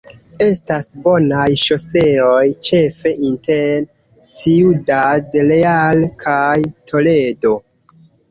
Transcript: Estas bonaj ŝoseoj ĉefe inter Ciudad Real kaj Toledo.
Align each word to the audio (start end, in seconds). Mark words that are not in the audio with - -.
Estas 0.43 0.85
bonaj 1.01 1.43
ŝoseoj 1.63 2.39
ĉefe 2.69 3.11
inter 3.27 3.85
Ciudad 4.39 5.37
Real 5.51 6.03
kaj 6.27 6.57
Toledo. 6.93 7.53